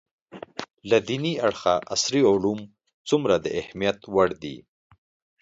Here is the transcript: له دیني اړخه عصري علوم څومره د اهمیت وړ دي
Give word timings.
له 0.89 0.97
دیني 1.07 1.33
اړخه 1.47 1.73
عصري 1.93 2.21
علوم 2.31 2.59
څومره 3.09 3.35
د 3.39 3.45
اهمیت 3.59 3.99
وړ 4.13 4.29
دي 4.43 4.57